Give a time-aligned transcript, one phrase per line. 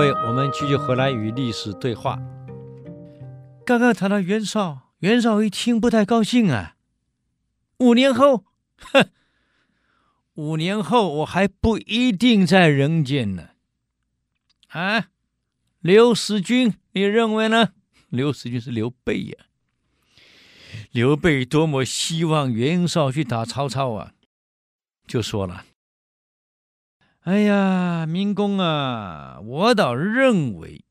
[0.00, 2.18] 位，我们继续回来与历史对话。
[3.66, 6.76] 刚刚谈到袁绍，袁绍一听不太高兴啊。
[7.80, 8.46] 五年后，
[8.78, 9.10] 哼，
[10.36, 13.50] 五年后我还不一定在人间呢。
[14.68, 15.08] 啊，
[15.80, 17.72] 刘使君，你认为呢？
[18.08, 19.36] 刘使君是刘备呀。
[20.92, 24.12] 刘备多么希望袁绍去打曹操啊，
[25.06, 25.66] 就说了。
[27.30, 30.84] 哎呀，明公啊，我倒认为，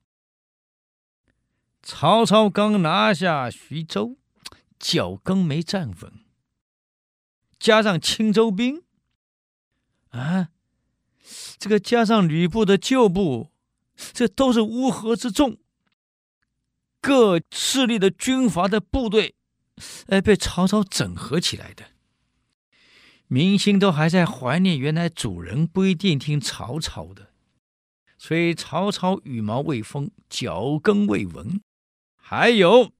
[1.84, 4.16] 曹操刚拿下徐州，
[4.80, 6.14] 脚跟没站稳，
[7.60, 8.84] 加上青州兵，
[10.12, 10.48] 啊，
[11.58, 13.52] 这个加上吕布的旧部，
[13.98, 15.58] 这都是乌合之众，
[17.02, 19.36] 各势力的军阀的部队，
[20.08, 21.84] 哎，被曹操整合起来的。
[23.32, 27.32] 民心都还在怀念原来主人不一定听曹操的，
[28.18, 31.62] 所以曹操羽毛未丰，脚跟未稳。
[32.16, 32.92] 还有，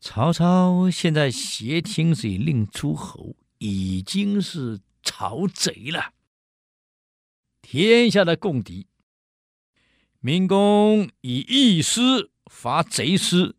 [0.00, 6.12] 曹操现在挟天子令诸侯，已经是曹贼了，
[7.62, 8.88] 天下的共敌。
[10.18, 13.54] 明公以义师伐贼师，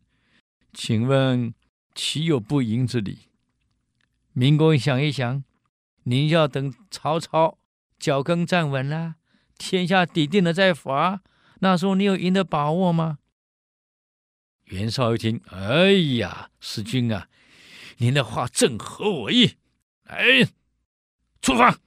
[0.74, 1.54] 请问
[1.94, 3.30] 岂有不赢之理？
[4.34, 5.42] 明公想一想。
[6.08, 7.58] 您要等曹操
[7.98, 9.16] 脚跟站稳了，
[9.58, 11.20] 天下底定了再伐，
[11.58, 13.18] 那时候你有赢的把握吗？
[14.66, 17.28] 袁绍一听，哎呀，使君啊，
[17.98, 19.56] 您的话正合我意。
[20.04, 20.48] 来，
[21.42, 21.78] 出发！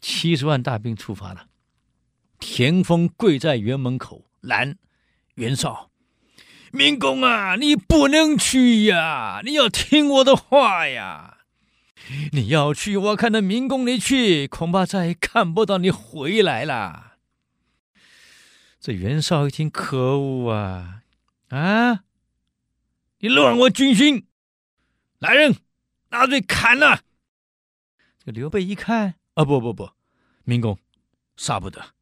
[0.00, 1.46] 七十万大兵出发了。
[2.40, 4.76] 田丰跪在辕门口拦
[5.34, 5.90] 袁绍
[6.72, 11.33] ：“明公啊，你不能去呀，你要听我的话呀。”
[12.32, 17.18] 你要去，我看到明公你去，恐怕再也看不到你回来了。
[18.78, 21.02] 这袁绍一听，可恶啊！
[21.48, 22.04] 啊，
[23.18, 24.26] 你乱我军心，
[25.18, 25.56] 来人，
[26.10, 27.00] 拿嘴砍了。
[28.18, 29.90] 这个刘备一看，啊，不不不，
[30.44, 30.78] 明公，
[31.36, 31.94] 杀不得。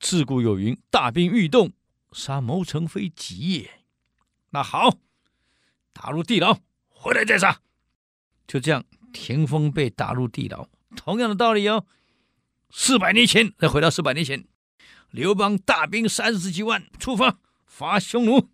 [0.00, 1.72] 自古有云：“大兵欲动，
[2.10, 3.70] 杀谋臣非吉也。”
[4.50, 4.98] 那好，
[5.92, 6.58] 打入地牢，
[6.88, 7.60] 回来再杀。
[8.52, 10.68] 就这样，田丰被打入地牢。
[10.94, 11.86] 同样的道理哦，
[12.68, 14.44] 四百年前，再回到四百年前，
[15.10, 18.50] 刘邦大兵三十几万出发伐匈奴。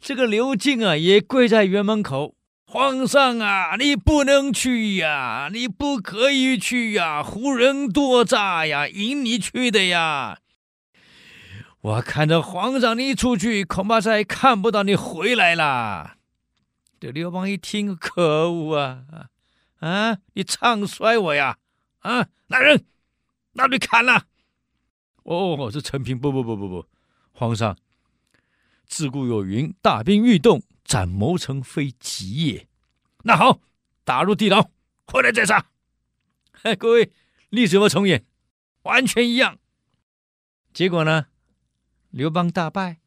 [0.00, 2.34] 这个刘敬啊，也跪在辕门口
[2.64, 10.38] ：“皇上啊，你不能去呀，你不可以去呀，胡人多诈呀，引你去的呀。
[11.82, 16.14] 我看着皇上你出去，恐怕再看不到你回来了。”
[17.02, 19.28] 这刘邦一听，可恶啊！
[19.80, 21.58] 啊，你唱衰我呀！
[21.98, 22.86] 啊，来人，
[23.54, 24.28] 拿锥砍了！
[25.24, 26.86] 哦，是陈平，不不不不不，
[27.32, 27.76] 皇上，
[28.86, 32.68] 自古有云：大兵欲动，斩谋臣非吉也。
[33.24, 33.60] 那好，
[34.04, 34.70] 打入地牢，
[35.08, 35.66] 回来再杀。
[36.62, 37.10] 哎，各位，
[37.48, 38.24] 历史有没有重演？
[38.82, 39.58] 完全一样。
[40.72, 41.26] 结果呢？
[42.10, 43.00] 刘邦大败。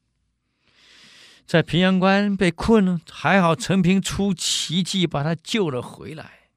[1.46, 6.50] 在平阳关被困了，还好陈平出奇迹把他救了回来。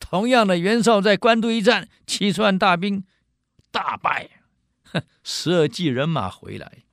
[0.00, 3.04] 同样的，袁绍在官渡一战，七十万大兵
[3.70, 4.30] 大败，
[5.22, 6.84] 十二骑人马回来。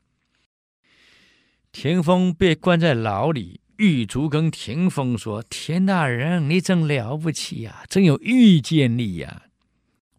[1.71, 9.43] 田丰被关在牢里，狱卒跟田丰说：“田大人，你真了不起呀，真有预见力呀！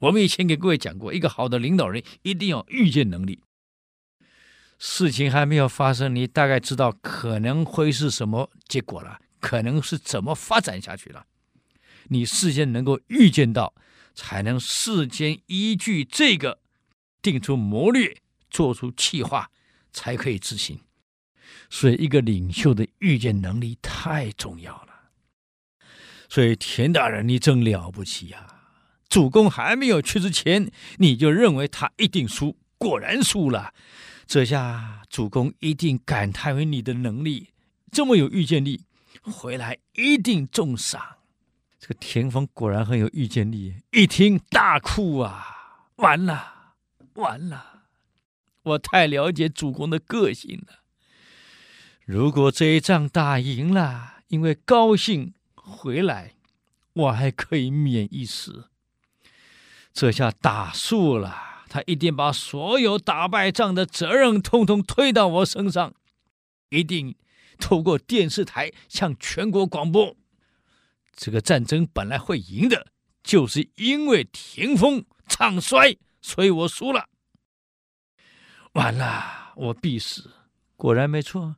[0.01, 3.41] 我们以前给各位讲过，一个好的领导人一定要预见能力。”
[4.85, 11.25] 事情还没有发生，你大概知道可能会是什么结果了，可能是怎么发展下去了。
[12.09, 13.73] 你事先能够预见到，
[14.13, 16.59] 才能事先依据这个
[17.23, 18.17] 定出谋略，
[18.51, 19.49] 做出计划，
[19.93, 20.81] 才可以执行。
[21.71, 24.89] 所以，一个领袖的预见能力太重要了。
[26.29, 28.83] 所以，田大人，你真了不起呀、啊！
[29.09, 33.73] 主公还没有去之前，你就认为他一定输，果然输了。
[34.27, 37.51] 这下主公一定感叹为你的能力
[37.91, 38.85] 这么有预见力，
[39.21, 41.19] 回来一定重赏。
[41.79, 45.91] 这个田丰果然很有预见力，一听大哭啊！
[45.97, 46.75] 完了，
[47.15, 47.83] 完了！
[48.63, 50.85] 我太了解主公的个性了。
[52.05, 56.35] 如果这一仗打赢了，因为高兴回来，
[56.93, 58.71] 我还可以免一死。
[59.93, 61.52] 这下打输了。
[61.73, 65.95] 他一定把所有打败仗的责任统统推到我身上，
[66.69, 67.17] 一定
[67.59, 70.15] 透过电视台向全国广播：
[71.17, 72.89] 这个战争本来会赢的，
[73.25, 77.09] 就是因为田丰唱衰，所以我输了。
[78.75, 80.31] 完了，我必死。
[80.77, 81.57] 果然没错，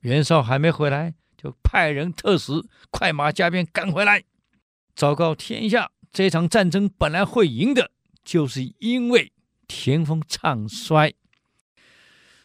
[0.00, 2.52] 袁绍还没回来，就派人特使
[2.90, 4.24] 快马加鞭赶回来，
[4.94, 7.92] 昭告天下：这场战争本来会赢的，
[8.22, 9.32] 就是因为
[9.68, 11.14] 田丰唱衰，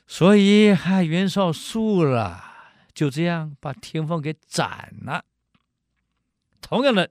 [0.06, 2.52] 所以害袁绍输了。
[2.94, 5.26] 就这样把田丰给斩了。
[6.62, 7.10] 同样的，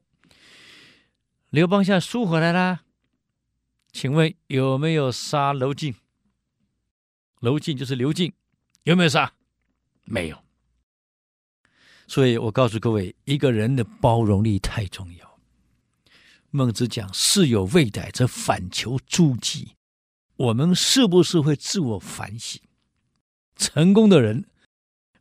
[1.51, 2.83] 刘邦现在输回来了，
[3.91, 5.97] 请问有没有杀楼晋？
[7.41, 8.33] 楼晋就是刘敬，
[8.85, 9.33] 有没有杀？
[10.05, 10.39] 没有。
[12.07, 15.41] 所以我告诉各位，一个人的包容力太重要。
[16.51, 19.75] 孟子讲：“事有未逮，则反求诸己。”
[20.37, 22.61] 我们是不是会自我反省？
[23.57, 24.47] 成功的人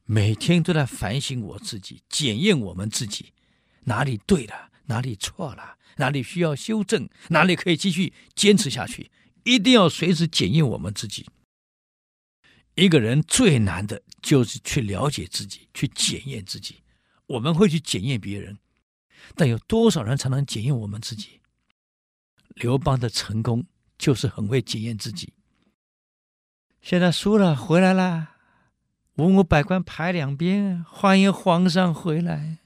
[0.06, 3.34] 每天都在反省我自己，检验我们自己
[3.82, 9.12] 哪里对了，哪里错了，哪里需要修正，哪里可以继续坚持下去。
[9.44, 11.28] 一定要随时检验我们自己。
[12.76, 16.82] 一个人最难的就是去了解自己，去检验自己。
[17.28, 18.58] 我们会去检验别人，
[19.36, 21.42] 但有多少人才能检验我们自己？
[22.56, 23.66] 刘邦的成功
[24.02, 25.32] 就是很会检验自己。
[26.82, 28.30] 现在输了，回来了，
[29.14, 32.58] 文武百官排两边，欢迎皇上回来。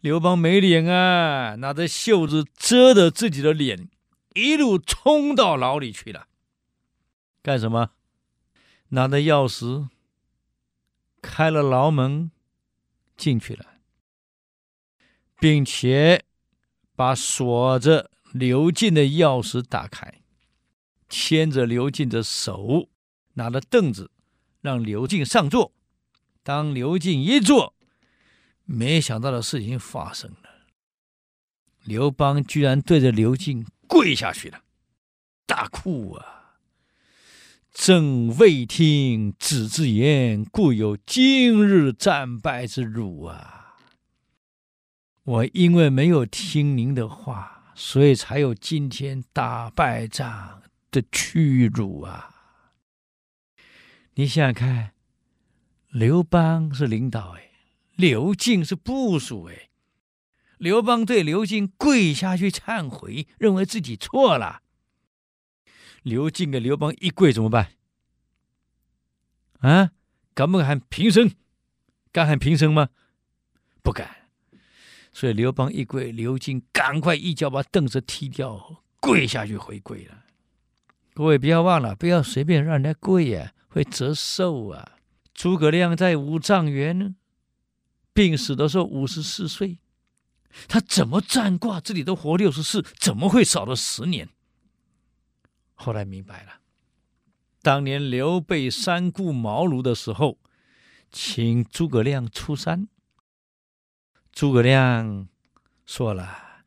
[0.00, 3.90] 刘邦没脸啊，拿着袖子遮着自己的脸，
[4.32, 6.26] 一路冲到牢里去了。
[7.42, 7.90] 干什么？
[8.88, 9.90] 拿着钥匙
[11.20, 12.30] 开了牢门
[13.14, 13.66] 进去了，
[15.38, 16.24] 并且
[16.96, 20.12] 把锁着刘进的钥匙打开，
[21.08, 22.88] 牵着刘进的手，
[23.34, 24.10] 拿着凳子
[24.60, 25.72] 让刘进上座。
[26.42, 27.76] 当刘进一坐，
[28.64, 30.50] 没想到的事情发生了，
[31.84, 34.62] 刘邦居然对着刘进跪下去了，
[35.46, 36.56] 大哭啊！
[37.72, 43.76] 朕未听子之言，故有今日战败之辱啊！
[45.22, 52.30] 我因为没有听您的话，所以才有今天打败仗的屈辱啊！
[54.14, 54.92] 你想想看，
[55.88, 57.50] 刘邦是领导哎，
[57.96, 59.70] 刘进是部属哎，
[60.58, 64.62] 刘邦对刘进跪下去忏悔，认为自己错了。
[66.02, 67.72] 刘进给刘邦一跪怎么办？
[69.60, 69.90] 啊，
[70.32, 71.32] 敢不敢喊平生？
[72.12, 72.90] 敢喊平生吗？
[73.82, 74.23] 不敢。
[75.14, 80.24] 所以刘邦一跪，刘金赶快一脚把凳子踢掉，跪下去回跪了。
[81.14, 84.98] 各位不要忘了，不要随便让人家跪呀，会折寿啊。
[85.32, 87.14] 诸葛亮在五丈原
[88.12, 89.78] 病死的时候五十四岁，
[90.66, 94.28] 他怎么占卦自己都活六十四，怎么会少了十年？
[95.74, 96.54] 后来明白了，
[97.62, 100.38] 当年刘备三顾茅庐的时候，
[101.12, 102.88] 请诸葛亮出山。
[104.34, 105.28] 诸葛亮
[105.86, 106.64] 说了：“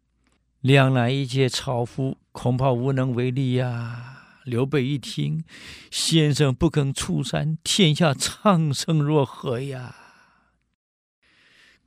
[0.61, 4.13] 亮乃一介草夫，恐怕无能为力呀。”
[4.47, 5.43] 刘备一听，
[5.91, 9.93] 先生不肯出山，天下苍生若何呀？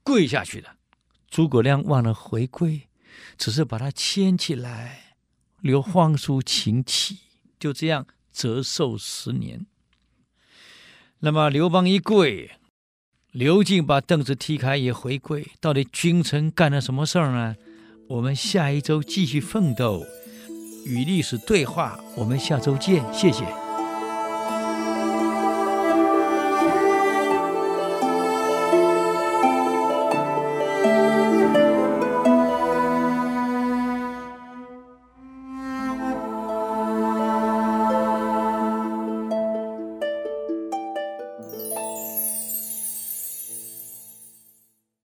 [0.03, 0.77] 跪下去了。
[1.31, 2.91] 诸葛亮忘了回跪，
[3.39, 5.15] 只是把他牵起来。
[5.63, 7.21] 留皇叔请起，
[7.59, 9.65] 就这样折寿十年。
[11.21, 12.51] 那么刘邦一跪，
[13.33, 15.47] 刘进把凳子踢开也回归。
[15.61, 17.55] 到底君臣干了什么事儿呢？
[18.09, 20.05] 我们下一周继续奋斗，
[20.85, 22.01] 与历史对话。
[22.17, 23.60] 我们下周见，谢谢。